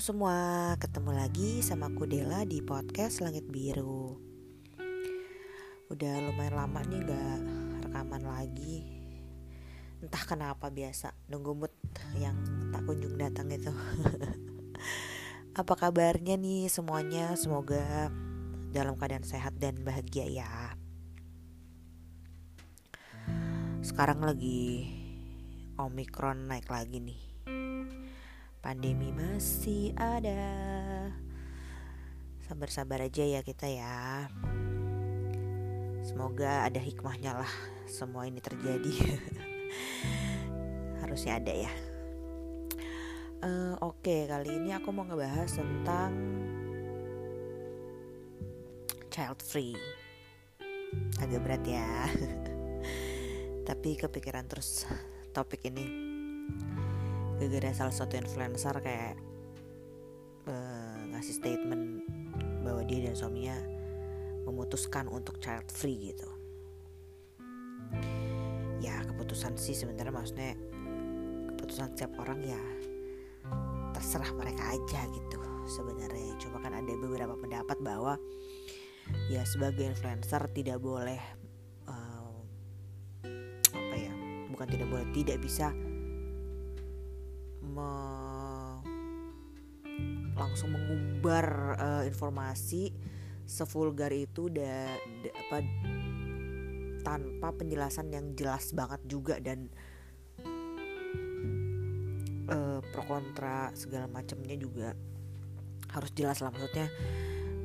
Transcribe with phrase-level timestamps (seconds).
[0.00, 4.16] semua, ketemu lagi sama aku Dela di podcast Langit Biru.
[5.92, 7.40] Udah lumayan lama nih gak
[7.84, 8.80] rekaman lagi.
[10.00, 11.74] Entah kenapa biasa nunggu mood
[12.16, 12.32] yang
[12.72, 13.68] tak kunjung datang itu.
[15.60, 17.36] Apa kabarnya nih semuanya?
[17.36, 18.08] Semoga
[18.72, 20.80] dalam keadaan sehat dan bahagia ya.
[23.84, 24.88] Sekarang lagi
[25.76, 27.29] Omikron naik lagi nih
[28.60, 30.36] pandemi masih ada.
[32.44, 34.28] Sabar-sabar aja ya kita ya.
[36.04, 37.52] Semoga ada hikmahnya lah
[37.88, 38.92] semua ini terjadi.
[41.00, 41.72] Harusnya ada ya.
[43.40, 46.12] Uh, Oke okay, kali ini aku mau ngebahas tentang
[49.08, 49.74] Child free.
[51.16, 51.88] Agak berat ya.
[53.68, 54.84] Tapi kepikiran terus
[55.32, 56.10] topik ini
[57.40, 59.16] gara-gara salah satu influencer kayak
[60.44, 62.04] uh, ngasih statement
[62.60, 63.56] bahwa dia dan suaminya
[64.44, 66.28] memutuskan untuk child free gitu.
[68.84, 70.52] Ya keputusan sih sebenarnya maksudnya
[71.56, 72.60] keputusan setiap orang ya
[73.96, 76.36] terserah mereka aja gitu sebenarnya.
[76.36, 78.20] Cuma kan ada beberapa pendapat bahwa
[79.32, 81.16] ya sebagai influencer tidak boleh
[81.88, 82.36] uh,
[83.72, 84.12] apa ya
[84.52, 85.72] bukan tidak boleh tidak bisa
[90.40, 92.88] langsung mengumbar uh, informasi
[93.44, 95.56] sevulgar itu da, da, apa
[97.04, 99.68] tanpa penjelasan yang jelas banget juga dan
[102.48, 104.96] uh, pro kontra segala macamnya juga
[105.92, 106.48] harus jelas lah.
[106.54, 106.88] Maksudnya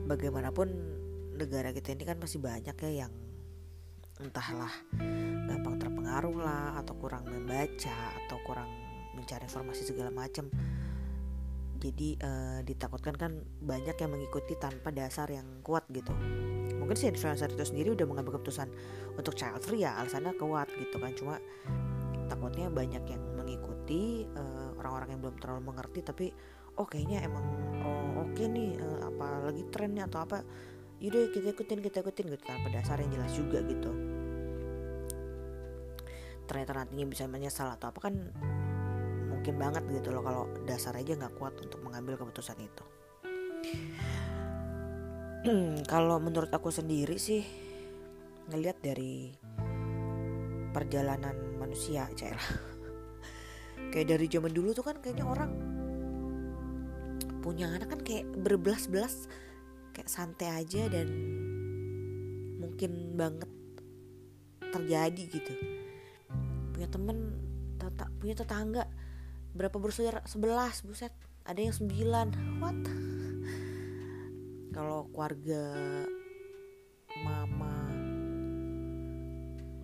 [0.09, 0.67] bagaimanapun
[1.35, 3.13] negara kita ini kan masih banyak ya yang
[4.23, 4.71] entahlah
[5.45, 8.71] gampang terpengaruh lah atau kurang membaca atau kurang
[9.15, 10.47] mencari informasi segala macam
[11.85, 13.31] jadi uh, ditakutkan kan
[13.61, 16.09] banyak yang mengikuti tanpa dasar yang kuat gitu.
[16.81, 18.69] Mungkin si influencer itu sendiri udah mengambil keputusan
[19.13, 21.13] untuk child free ya alasannya kuat gitu kan.
[21.13, 21.35] Cuma
[22.25, 26.25] takutnya banyak yang mengikuti eh, orang-orang yang belum terlalu mengerti tapi
[26.75, 27.45] oh kayaknya emang
[27.85, 30.43] oh oke okay nih uh, apa trennya atau apa
[30.99, 32.43] yaudah kita ikutin kita ikutin gitu.
[32.45, 33.91] Tanpa dasar yang jelas juga gitu.
[36.45, 38.13] Ternyata nantinya bisa menyesal atau apa kan
[39.45, 42.85] mungkin banget gitu loh kalau dasar aja nggak kuat untuk mengambil keputusan itu.
[45.85, 47.45] Kalau menurut aku sendiri sih
[48.49, 49.37] ngelihat dari
[50.73, 52.41] perjalanan manusia cila
[53.93, 55.53] kayak dari zaman dulu tuh kan kayaknya orang
[57.45, 59.29] punya anak kan kayak berbelas-belas
[59.93, 61.05] kayak santai aja dan
[62.57, 63.53] mungkin banget
[64.73, 65.53] terjadi gitu.
[66.73, 67.29] Punya temen
[68.17, 68.89] punya tetangga
[69.55, 71.15] berapa bersaudara sebelas buset.
[71.47, 72.27] Ada yang sembilan.
[72.59, 72.83] What?
[74.75, 75.63] Kalau keluarga
[77.23, 77.75] mama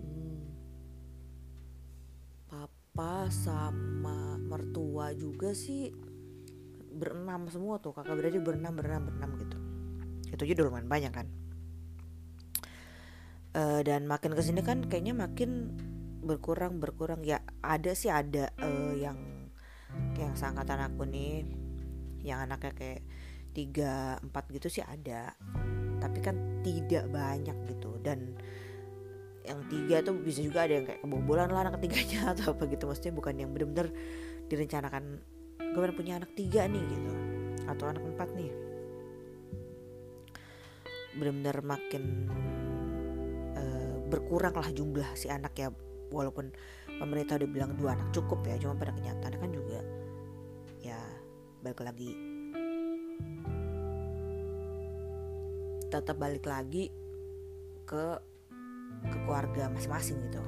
[0.04, 0.44] hmm,
[2.52, 5.96] papa sama mertua juga sih
[6.92, 7.96] berenam semua tuh.
[7.96, 9.58] Kakak berarti berenam berenam berenam gitu.
[10.36, 11.28] Itu aja udah lumayan banyak kan.
[13.52, 15.72] Uh, dan makin ke sini kan kayaknya makin
[16.20, 17.24] berkurang berkurang.
[17.24, 19.41] Ya ada sih ada uh, yang
[20.32, 21.44] yang seangkatan aku nih
[22.24, 23.04] yang anaknya kayak
[23.52, 25.36] tiga empat gitu sih ada.
[26.00, 28.00] Tapi kan tidak banyak gitu.
[28.00, 28.40] Dan
[29.44, 32.88] yang tiga tuh bisa juga ada yang kayak kebobolan lah anak ketiganya atau apa gitu.
[32.88, 33.92] Maksudnya bukan yang bener-bener
[34.48, 35.20] direncanakan
[35.60, 37.12] gue punya anak tiga nih gitu.
[37.68, 38.56] Atau anak empat nih.
[41.20, 42.04] Bener-bener makin
[43.60, 45.68] uh, berkurang lah jumlah si anak ya.
[46.08, 46.56] Walaupun
[47.04, 50.01] pemerintah udah bilang dua anak cukup ya cuma pada kenyataan kan juga
[51.62, 52.12] balik lagi
[55.88, 56.90] tetap balik lagi
[57.86, 58.06] ke
[59.02, 60.44] ke keluarga masing-masing gitu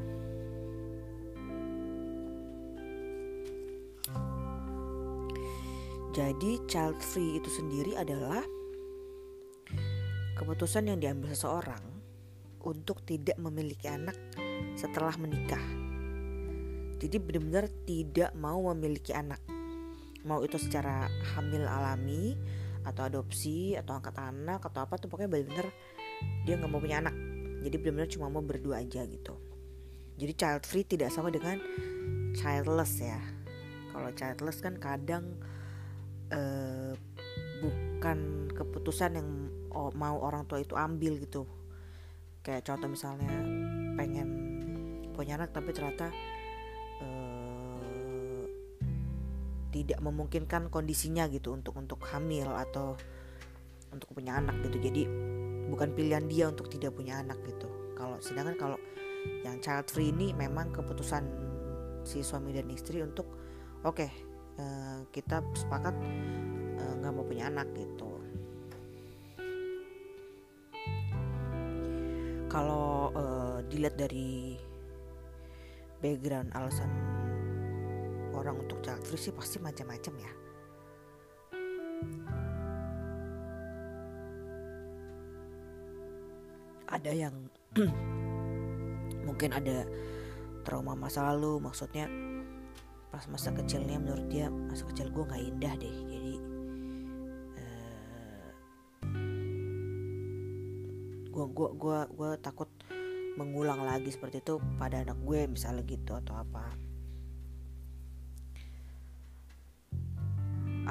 [6.13, 8.45] jadi child free itu sendiri adalah
[10.37, 11.81] keputusan yang diambil seseorang
[12.63, 14.15] untuk tidak memiliki anak
[14.73, 15.61] setelah menikah.
[16.99, 19.39] Jadi benar-benar tidak mau memiliki anak.
[20.23, 22.35] Mau itu secara hamil alami
[22.83, 25.67] atau adopsi atau angkat anak atau apa tuh pokoknya benar-benar
[26.43, 27.15] dia nggak mau punya anak.
[27.63, 29.35] Jadi benar-benar cuma mau berdua aja gitu.
[30.19, 31.57] Jadi child free tidak sama dengan
[32.35, 33.19] childless ya.
[33.91, 35.37] Kalau childless kan kadang
[36.33, 36.91] uh,
[37.63, 39.29] bukan keputusan yang
[39.73, 41.47] mau orang tua itu ambil gitu.
[42.43, 43.31] Kayak contoh misalnya
[43.95, 44.29] pengen
[45.13, 46.09] punya anak tapi ternyata
[49.73, 52.93] tidak memungkinkan kondisinya gitu untuk untuk hamil atau
[53.89, 54.77] untuk punya anak gitu.
[54.77, 55.03] Jadi
[55.73, 57.65] bukan pilihan dia untuk tidak punya anak gitu.
[57.97, 58.77] Kalau sedangkan kalau
[59.41, 61.25] yang child free ini memang keputusan
[62.05, 63.25] si suami dan istri untuk
[63.81, 64.11] oke okay,
[64.59, 65.95] uh, eh, kita sepakat
[66.77, 68.11] eh, nggak uh, mau punya anak gitu.
[72.51, 74.53] Kalau uh, dilihat dari
[76.03, 76.91] background alasan
[78.33, 80.31] orang untuk child free sih pasti macam-macam ya.
[86.93, 87.35] Ada yang
[89.27, 89.87] mungkin ada
[90.65, 91.61] trauma masa lalu.
[91.61, 92.05] Maksudnya
[93.13, 95.95] pas masa kecilnya menurut dia masa kecil gue nggak indah deh.
[96.09, 96.33] Jadi
[101.33, 102.69] gue gue gue gue takut
[103.33, 106.92] mengulang lagi seperti itu pada anak gue misalnya gitu atau apa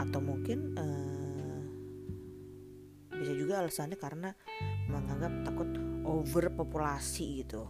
[0.03, 1.61] atau mungkin uh,
[3.15, 4.35] bisa juga alasannya karena
[4.91, 5.71] menganggap takut
[6.03, 7.63] overpopulasi gitu.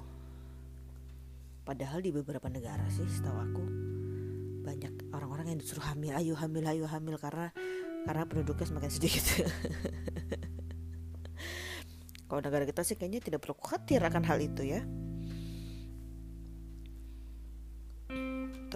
[1.62, 3.64] Padahal di beberapa negara sih setahu aku
[4.62, 7.52] banyak orang-orang yang disuruh hamil ayo hamil ayo hamil karena
[8.08, 9.24] karena penduduknya semakin sedikit.
[12.32, 14.80] Kalau negara kita sih kayaknya tidak perlu khawatir akan hal itu ya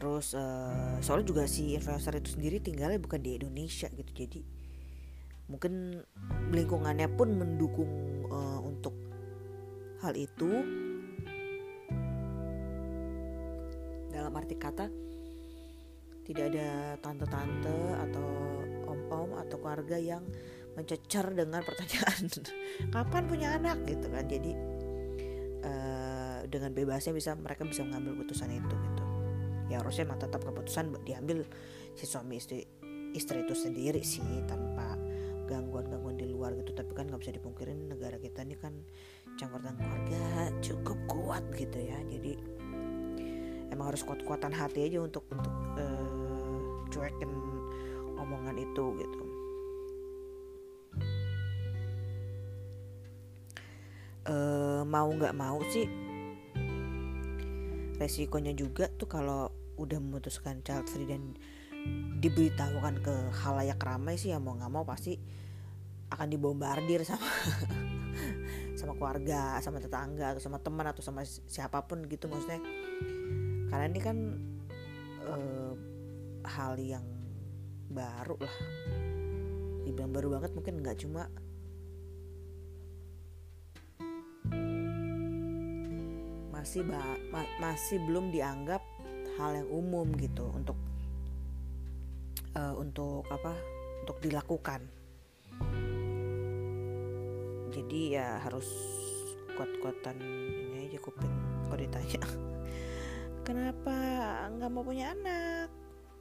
[0.06, 4.06] terus uh, soalnya juga si influencer itu sendiri tinggalnya bukan di Indonesia gitu.
[4.14, 4.38] Jadi
[5.50, 5.98] mungkin
[6.54, 7.90] lingkungannya pun mendukung
[8.30, 8.94] uh, untuk
[10.06, 10.62] hal itu.
[14.14, 14.86] Dalam arti kata
[16.22, 18.28] tidak ada tante-tante atau
[18.86, 20.22] om-om atau keluarga yang
[20.78, 22.30] mencecer dengan pertanyaan
[22.94, 23.82] kapan punya anak?
[23.90, 24.22] gitu kan.
[24.22, 24.54] Jadi
[25.66, 28.95] uh, dengan bebasnya bisa mereka bisa mengambil keputusan itu gitu
[29.66, 31.42] ya harusnya memang tetap keputusan diambil
[31.96, 32.66] si suami istri
[33.16, 34.94] istri itu sendiri sih tanpa
[35.46, 36.74] gangguan-gangguan di luar gitu.
[36.74, 38.74] Tapi kan nggak bisa dipungkirin negara kita ini kan
[39.38, 41.98] campur keluarga cukup kuat gitu ya.
[42.06, 42.36] Jadi
[43.70, 47.30] emang harus kuat-kuatan hati aja untuk untuk uh, cuekin
[48.18, 49.20] omongan itu gitu.
[54.26, 55.86] Uh, mau nggak mau sih
[57.96, 61.36] resikonya juga tuh kalau udah memutuskan child free dan
[62.18, 63.14] diberitahukan ke
[63.44, 65.14] halayak ramai sih ya mau nggak mau pasti
[66.10, 67.26] akan dibombardir sama
[68.78, 72.62] sama keluarga sama tetangga atau sama teman atau sama siapa pun gitu maksudnya.
[73.66, 74.16] Karena ini kan
[75.26, 75.74] uh,
[76.46, 77.04] hal yang
[77.90, 78.56] baru lah.
[79.82, 81.26] Dibilang baru banget mungkin nggak cuma
[86.66, 86.98] masih ba
[87.30, 88.82] ma masih belum dianggap
[89.38, 90.74] hal yang umum gitu untuk
[92.58, 93.54] uh, untuk apa
[94.02, 94.82] untuk dilakukan.
[97.70, 98.66] Jadi ya harus
[99.54, 101.30] kuat-kuatan ini aja kuping
[101.70, 102.22] kalau ditanya.
[103.46, 103.94] Kenapa
[104.58, 105.70] nggak mau punya anak?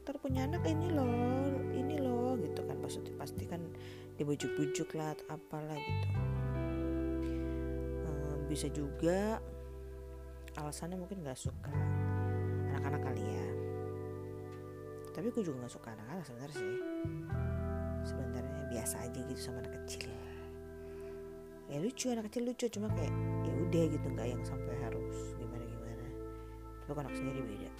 [0.05, 2.77] Ntar punya anak ini loh ini loh gitu kan.
[2.85, 3.65] Maksudnya pasti kan
[4.21, 6.09] dibujuk-bujuk lah apalah gitu.
[8.05, 9.41] Um, bisa juga
[10.55, 11.71] alasannya mungkin nggak suka
[12.71, 13.45] anak-anak kali ya.
[15.15, 16.75] Tapi gue juga nggak suka anak-anak sebenarnya sih.
[18.05, 20.11] Sebenarnya biasa aja gitu sama anak kecil.
[21.65, 23.11] Ya lucu anak kecil lucu cuma kayak
[23.43, 26.05] ya udah gitu nggak yang sampai harus gimana gimana
[26.85, 27.71] tapi anak sendiri beda.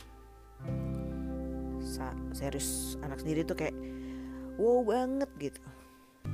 [1.86, 3.77] Sa serius anak sendiri tuh kayak
[4.60, 5.62] wow banget gitu.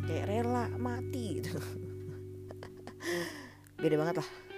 [0.07, 1.59] Kayak rela mati gitu.
[3.81, 4.50] Beda banget lah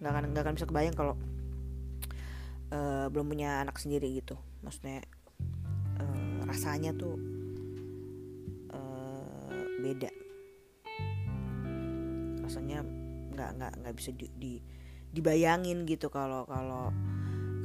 [0.00, 1.14] nggak akan nggak akan bisa kebayang kalau
[2.72, 4.34] uh, belum punya anak sendiri gitu.
[4.64, 5.04] Maksudnya
[6.00, 7.20] uh, rasanya tuh
[8.72, 9.52] uh,
[9.84, 10.10] beda.
[12.40, 12.80] Rasanya
[13.30, 14.52] nggak nggak nggak bisa di, di
[15.10, 16.94] dibayangin gitu kalau kalau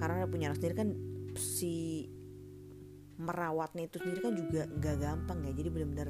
[0.02, 0.90] karena punya anak sendiri kan
[1.40, 2.10] si
[3.16, 5.52] merawatnya itu sendiri kan juga nggak gampang ya.
[5.56, 6.10] Jadi benar-benar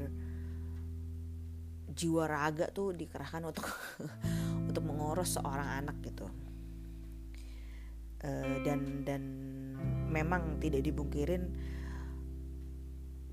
[1.96, 3.70] jiwa raga tuh dikerahkan untuk
[4.76, 6.28] untuk mengurus seorang anak gitu.
[8.20, 9.24] Uh, dan dan
[10.12, 11.48] memang tidak dibungkirin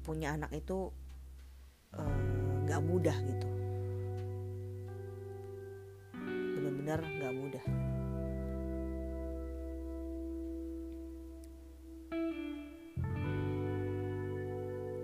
[0.06, 0.94] punya anak itu
[1.98, 2.18] uh,
[2.62, 3.48] gak mudah gitu.
[6.54, 7.64] Benar-benar gak mudah.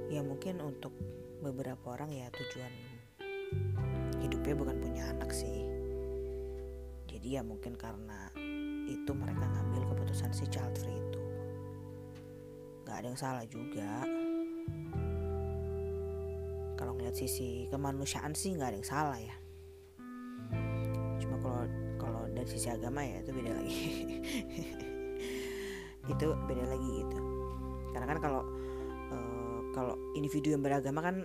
[0.07, 0.95] Ya mungkin untuk
[1.43, 2.71] beberapa orang ya tujuan
[4.23, 5.78] hidupnya bukan punya anak sih
[7.19, 8.31] jadi ya mungkin karena
[8.87, 11.23] itu mereka ngambil keputusan si child free itu.
[12.87, 14.07] Nggak ada yang salah juga.
[17.09, 19.33] Ngeliat sisi kemanusiaan sih nggak ada yang salah ya.
[21.17, 21.65] Cuma kalau
[21.97, 23.81] kalau dari sisi agama ya itu beda lagi.
[26.13, 27.19] Itu beda lagi gitu.
[27.97, 28.43] Karena kan kalau
[29.09, 31.25] uh, kalau individu yang beragama kan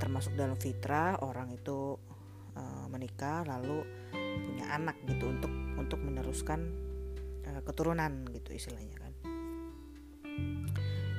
[0.00, 2.00] termasuk dalam fitrah orang itu
[2.56, 3.84] uh, menikah lalu
[4.42, 6.70] punya anak gitu untuk untuk meneruskan
[7.46, 9.12] uh, keturunan gitu istilahnya kan.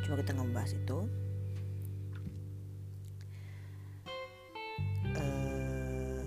[0.05, 0.97] Cuma kita ngebahas itu.
[5.09, 6.23] Uh,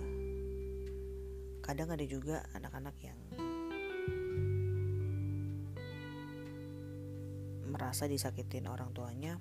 [1.62, 3.18] kadang ada juga anak-anak yang
[7.72, 9.40] merasa disakitin orang tuanya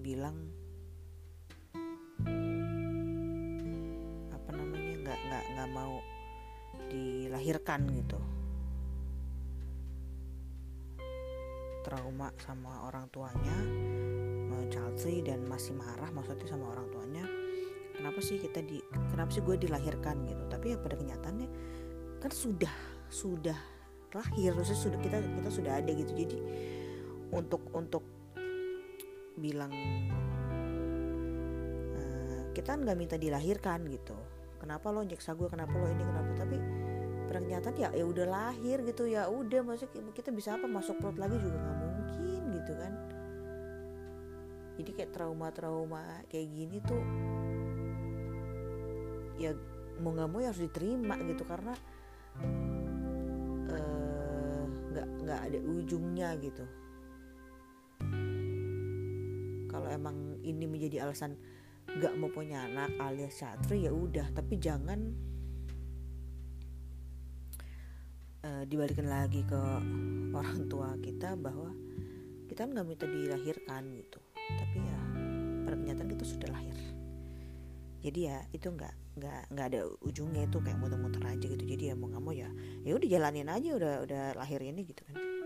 [0.00, 0.50] bilang
[7.40, 8.20] dilahirkan gitu.
[11.80, 13.56] Trauma sama orang tuanya
[14.70, 17.24] child free dan masih marah maksudnya sama orang tuanya.
[17.96, 18.80] Kenapa sih kita di
[19.12, 20.44] kenapa sih gue dilahirkan gitu?
[20.52, 21.48] Tapi ya pada kenyataannya
[22.20, 22.72] kan sudah
[23.10, 23.58] sudah
[24.14, 26.12] lahir maksudnya sudah kita kita sudah ada gitu.
[26.14, 26.36] Jadi
[27.34, 28.04] untuk untuk
[29.40, 29.72] bilang
[31.96, 34.14] uh, kita nggak minta dilahirkan gitu.
[34.60, 35.48] Kenapa lo nyeksa gue?
[35.48, 36.04] Kenapa lo ini?
[36.04, 36.30] Kenapa?
[36.44, 36.79] Tapi
[37.30, 41.38] ternyata ya ya udah lahir gitu ya udah maksudnya kita bisa apa masuk perut lagi
[41.38, 42.92] juga nggak mungkin gitu kan.
[44.82, 47.02] Jadi kayak trauma-trauma kayak gini tuh
[49.38, 49.54] ya
[50.02, 51.74] mau nggak mau ya harus diterima gitu karena
[53.70, 56.64] eh, nggak uh, nggak ada ujungnya gitu.
[59.70, 61.38] Kalau emang ini menjadi alasan
[61.90, 65.29] gak mau punya anak alias satri ya udah tapi jangan
[68.60, 69.60] uh, dibalikin lagi ke
[70.36, 71.72] orang tua kita bahwa
[72.52, 74.20] kita nggak minta dilahirkan gitu.
[74.36, 75.00] Tapi ya
[75.64, 76.76] pada kenyataan kita sudah lahir.
[78.00, 81.64] Jadi ya itu nggak nggak nggak ada ujungnya itu kayak muter-muter aja gitu.
[81.64, 82.48] Jadi ya mau nggak mau ya
[82.84, 85.39] ya udah jalanin aja udah udah lahir ini gitu kan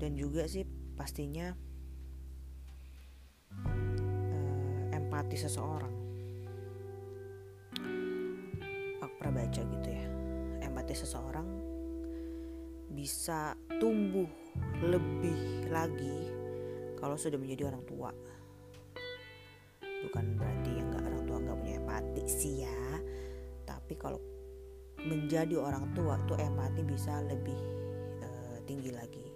[0.00, 0.64] dan juga sih
[0.96, 1.52] pastinya
[3.52, 5.94] uh, empati seseorang.
[9.04, 10.06] Aku pernah baca gitu ya
[10.64, 11.48] empati seseorang
[12.96, 14.28] bisa tumbuh
[14.80, 16.32] lebih lagi
[16.96, 18.10] kalau sudah menjadi orang tua.
[20.08, 22.80] Bukan berarti yang nggak orang tua nggak punya empati sih ya
[23.90, 24.18] tapi kalau
[25.02, 27.58] menjadi orang tua tuh empati bisa lebih
[28.22, 29.29] uh, tinggi lagi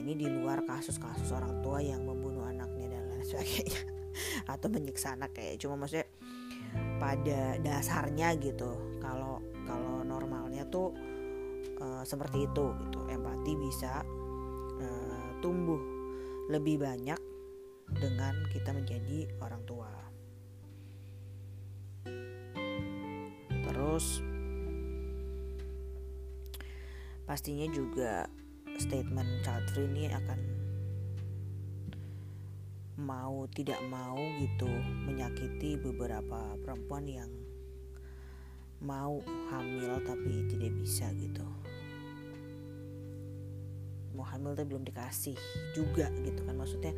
[0.00, 3.80] ini di luar kasus-kasus orang tua yang membunuh anaknya dan lain sebagainya.
[4.52, 6.08] Atau menyiksa anak kayak cuma maksudnya
[7.02, 10.96] pada dasarnya gitu kalau kalau normalnya tuh
[11.78, 13.00] uh, seperti itu gitu.
[13.12, 14.00] Empati bisa
[14.80, 15.80] uh, tumbuh
[16.48, 17.20] lebih banyak
[17.94, 19.92] dengan kita menjadi orang tua.
[23.70, 24.24] Terus
[27.28, 28.26] pastinya juga
[28.80, 30.40] statement child free ini akan
[32.96, 34.68] mau tidak mau gitu
[35.04, 37.30] menyakiti beberapa perempuan yang
[38.80, 39.20] mau
[39.52, 41.44] hamil tapi tidak bisa gitu.
[44.16, 45.36] Mau hamil tapi belum dikasih
[45.76, 46.56] juga gitu kan.
[46.56, 46.92] Maksudnya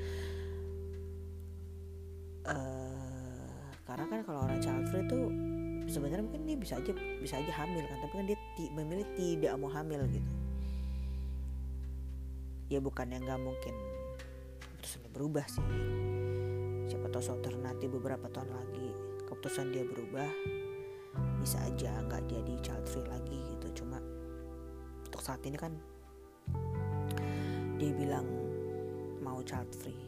[2.46, 5.20] uh, karena kan kalau orang child free itu
[5.90, 7.98] sebenarnya mungkin dia bisa aja bisa aja hamil kan.
[8.06, 8.38] Tapi kan dia
[8.70, 10.41] memilih tidak mau hamil gitu
[12.72, 13.76] ya bukan yang nggak mungkin
[14.64, 15.60] keputusannya berubah sih.
[16.88, 18.88] Siapa tahu suatu nanti beberapa tahun lagi
[19.28, 20.32] keputusan dia berubah
[21.36, 23.84] bisa aja nggak jadi child free lagi gitu.
[23.84, 24.00] Cuma
[25.04, 25.76] untuk saat ini kan
[27.76, 28.24] dia bilang
[29.20, 30.00] mau child free.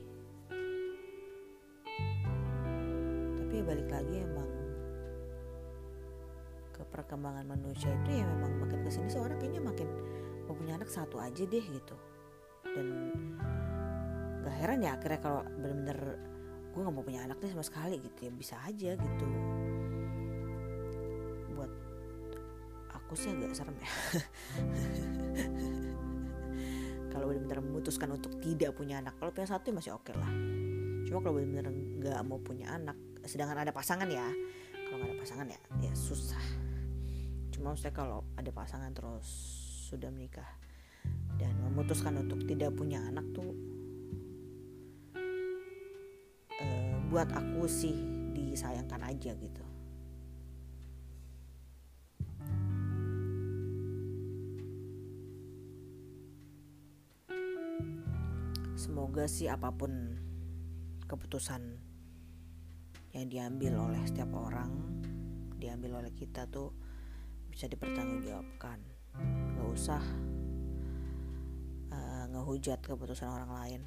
[3.44, 4.50] Tapi ya balik lagi emang
[6.72, 9.88] ke perkembangan manusia itu ya memang makin ke sini seorang kayaknya makin
[10.48, 11.94] mau punya anak satu aja deh gitu
[12.74, 12.86] dan
[14.44, 15.98] gak heran ya akhirnya kalau bener-bener
[16.74, 19.26] gue nggak mau punya anak nih sama sekali gitu ya bisa aja gitu.
[21.54, 21.70] Buat
[22.90, 23.90] aku sih agak serem ya.
[27.14, 30.26] Kalau benar-benar memutuskan untuk tidak punya anak kalau punya satu ya masih oke okay lah.
[31.06, 34.26] Cuma kalau benar-benar nggak mau punya anak sedangkan ada pasangan ya
[34.90, 36.42] kalau nggak ada pasangan ya ya susah.
[37.54, 39.30] Cuma maksudnya kalau ada pasangan terus
[39.86, 40.63] sudah menikah
[41.40, 43.52] dan memutuskan untuk tidak punya anak tuh
[46.58, 47.96] uh, buat aku sih
[48.34, 49.64] disayangkan aja gitu.
[58.74, 60.18] Semoga sih apa pun
[61.08, 61.62] keputusan
[63.14, 65.00] yang diambil oleh setiap orang
[65.64, 66.74] diambil oleh kita tuh
[67.48, 68.82] bisa dipertanggungjawabkan.
[69.56, 70.02] Nggak usah
[72.44, 73.80] ngehujat keputusan orang lain.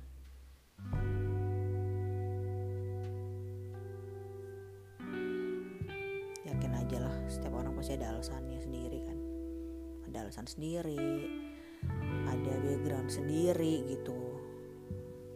[6.42, 9.18] Yakin aja lah setiap orang pasti ada alasannya sendiri kan.
[10.10, 11.30] Ada alasan sendiri
[12.26, 14.42] ada background sendiri gitu.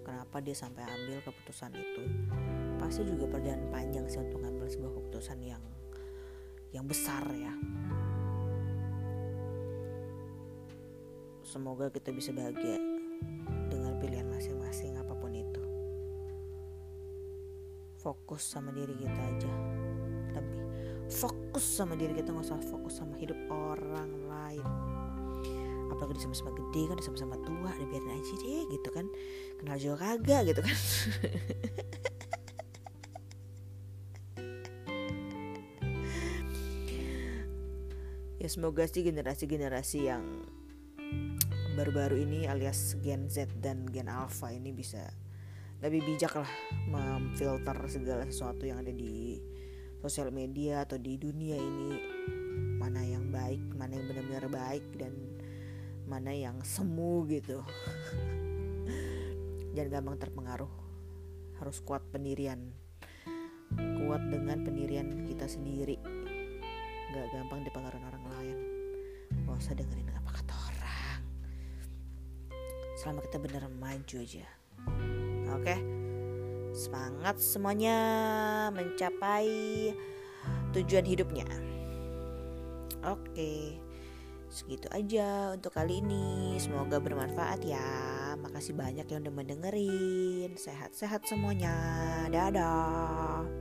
[0.02, 2.04] Kenapa dia sampai ambil keputusan itu?
[2.82, 5.62] Pasti juga perjalanan panjang sih untuk ngambil sebuah keputusan yang
[6.74, 7.54] yang besar ya.
[11.46, 12.91] Semoga kita bisa bahagia
[13.72, 15.64] dengan pilihan masing-masing apa pun itu.
[18.02, 19.54] Fokus sama diri kita aja.
[20.36, 20.62] Lebih.
[21.12, 24.68] Fokus sama diri kita nggak usah fokus sama hidup orang lain.
[25.92, 29.06] Apalagi udah sama-sama gede kan sama-sama tua udah biarin aja deh gitu kan.
[29.60, 30.78] Kenal juga kagak gitu kan.
[38.42, 40.26] Ya semoga sih generasi-generasi yang
[41.72, 45.08] baru-baru ini alias Gen Z dan Gen Alpha ini bisa
[45.80, 46.52] lebih bijak lah
[46.92, 49.40] memfilter segala sesuatu yang ada di
[50.04, 51.92] sosial media atau di dunia ini.
[52.76, 55.16] Mana yang baik mana yang benar-benar baik dan
[56.06, 57.64] mana yang semu gitu.
[59.80, 60.74] Jangan gampang terpengaruh.
[61.56, 62.76] Harus kuat pendirian.
[64.04, 65.96] Kuat dengan pendirian kita sendiri.
[67.16, 68.58] Gak gampang dipengaruhi orang lain.
[69.48, 70.61] Gak usah dengerin apa kata
[73.02, 74.46] selama kita bener maju aja
[75.58, 75.76] oke
[76.78, 77.98] semangat semuanya
[78.70, 79.50] mencapai
[80.78, 81.50] tujuan hidupnya
[83.06, 83.82] oke.
[84.52, 86.60] Segitu aja untuk kali ini.
[86.60, 87.88] Semoga bermanfaat ya.
[88.36, 90.60] Makasih banyak yang udah mendengerin.
[90.60, 91.72] Sehat-sehat semuanya.
[92.28, 93.61] Dadah.